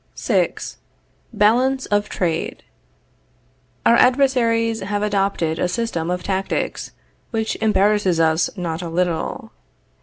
[0.19, 0.55] VI.
[1.31, 2.63] BALANCE OF TRADE.
[3.85, 6.93] Our adversaries have adopted a system of tactics,
[7.29, 9.51] which embarrasses us not a little.